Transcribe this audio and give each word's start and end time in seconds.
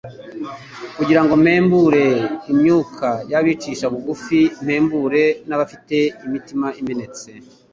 kugira 0.97 1.21
ngo 1.23 1.33
mpembure 1.43 2.05
imyuka 2.51 3.09
y’abicisha 3.31 3.85
bugufi, 3.93 4.39
mpembure 4.63 5.23
n’abafite 5.47 5.97
imitima 6.25 6.67
imenetse 6.81 7.29